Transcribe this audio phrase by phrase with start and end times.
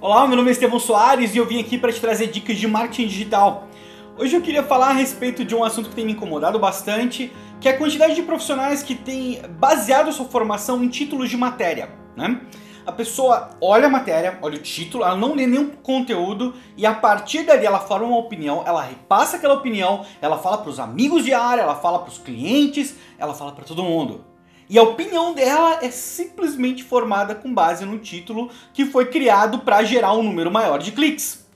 [0.00, 2.66] Olá, meu nome é Estevão Soares e eu vim aqui para te trazer dicas de
[2.66, 3.68] marketing digital.
[4.18, 7.68] Hoje eu queria falar a respeito de um assunto que tem me incomodado bastante, que
[7.68, 12.40] é a quantidade de profissionais que têm baseado sua formação em títulos de matéria, né?
[12.84, 16.92] A pessoa olha a matéria, olha o título, ela não lê nenhum conteúdo e a
[16.92, 21.24] partir dali ela forma uma opinião, ela repassa aquela opinião, ela fala para os amigos
[21.24, 24.33] de área, ela fala para os clientes, ela fala para todo mundo.
[24.68, 29.82] E a opinião dela é simplesmente formada com base no título que foi criado para
[29.84, 31.46] gerar um número maior de cliques.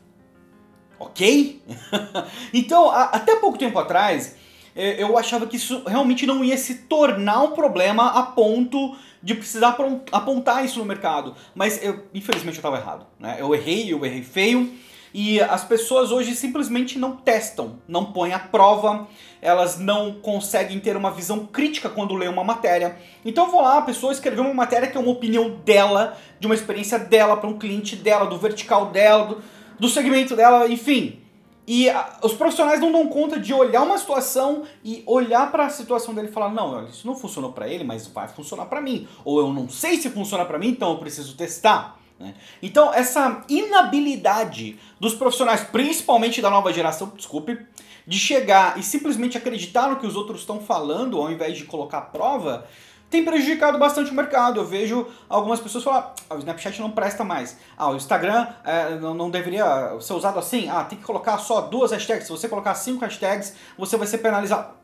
[0.98, 1.62] Ok?
[2.52, 4.36] então, a, até pouco tempo atrás,
[4.74, 9.34] é, eu achava que isso realmente não ia se tornar um problema a ponto de
[9.34, 9.76] precisar
[10.12, 11.34] apontar isso no mercado.
[11.54, 13.06] Mas eu, infelizmente eu estava errado.
[13.18, 13.36] Né?
[13.38, 14.72] Eu errei, eu errei feio.
[15.20, 19.08] E as pessoas hoje simplesmente não testam, não põem à prova,
[19.42, 22.96] elas não conseguem ter uma visão crítica quando lê uma matéria.
[23.24, 26.46] Então eu vou lá, a pessoa escreveu uma matéria que é uma opinião dela, de
[26.46, 29.42] uma experiência dela, para um cliente dela, do vertical dela, do,
[29.80, 31.18] do segmento dela, enfim.
[31.66, 35.68] E a, os profissionais não dão conta de olhar uma situação e olhar para a
[35.68, 39.08] situação dele e falar: não, isso não funcionou para ele, mas vai funcionar para mim.
[39.24, 41.98] Ou eu não sei se funciona para mim, então eu preciso testar.
[42.18, 42.34] Né?
[42.62, 47.58] Então, essa inabilidade dos profissionais, principalmente da nova geração, desculpe,
[48.06, 52.00] de chegar e simplesmente acreditar no que os outros estão falando ao invés de colocar
[52.00, 52.66] prova,
[53.10, 54.60] tem prejudicado bastante o mercado.
[54.60, 57.56] Eu vejo algumas pessoas falar: ah, o Snapchat não presta mais.
[57.76, 60.68] Ah, o Instagram é, não, não, deveria ser usado assim.
[60.68, 62.24] Ah, tem que colocar só duas hashtags.
[62.24, 64.74] Se você colocar cinco hashtags, você vai ser penalizado.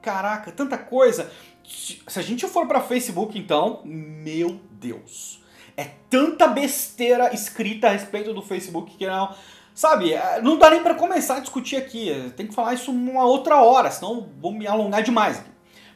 [0.00, 1.30] Caraca, tanta coisa.
[1.64, 5.44] Se a gente for para Facebook, então, meu Deus.
[5.76, 9.34] É tanta besteira escrita a respeito do Facebook que não.
[9.74, 12.32] Sabe, é, não dá nem para começar a discutir aqui.
[12.36, 15.42] Tem que falar isso uma outra hora, senão vou me alongar demais.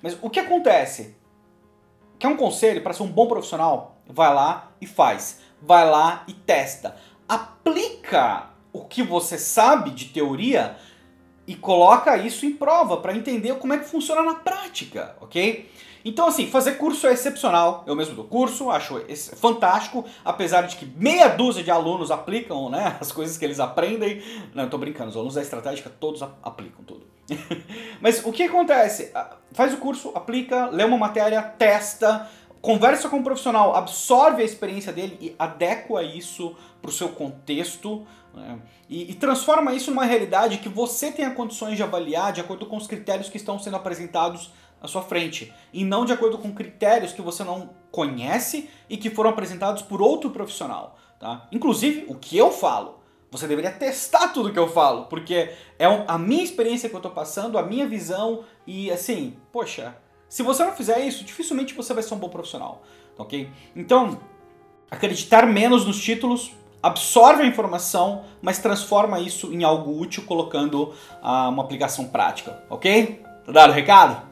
[0.02, 1.16] Mas o que acontece?
[2.18, 3.96] Quer um conselho para ser um bom profissional?
[4.06, 5.40] Vai lá e faz.
[5.62, 6.96] Vai lá e testa.
[7.26, 10.76] Aplica o que você sabe de teoria
[11.50, 15.68] e coloca isso em prova para entender como é que funciona na prática, ok?
[16.04, 17.82] Então, assim, fazer curso é excepcional.
[17.88, 19.02] Eu mesmo dou curso, acho
[19.34, 24.22] fantástico, apesar de que meia dúzia de alunos aplicam né, as coisas que eles aprendem.
[24.54, 27.04] Não, eu tô brincando, os alunos da estratégica todos aplicam tudo.
[28.00, 29.10] Mas o que acontece?
[29.12, 34.44] Ah, faz o curso, aplica, lê uma matéria, testa, conversa com um profissional, absorve a
[34.44, 38.58] experiência dele e adequa isso para o seu contexto né?
[38.88, 42.76] e, e, transforma isso numa realidade que você tenha condições de avaliar de acordo com
[42.76, 47.12] os critérios que estão sendo apresentados à sua frente e não de acordo com critérios
[47.12, 50.96] que você não conhece e que foram apresentados por outro profissional.
[51.18, 51.46] Tá?
[51.52, 53.00] Inclusive, o que eu falo,
[53.30, 57.12] você deveria testar tudo que eu falo, porque é a minha experiência que eu estou
[57.12, 59.94] passando, a minha visão e assim, poxa,
[60.30, 62.82] se você não fizer isso, dificilmente você vai ser um bom profissional,
[63.18, 63.50] ok?
[63.74, 64.20] Então,
[64.88, 71.48] acreditar menos nos títulos, absorve a informação, mas transforma isso em algo útil colocando ah,
[71.48, 73.20] uma aplicação prática, ok?
[73.44, 74.29] Tá dado o recado?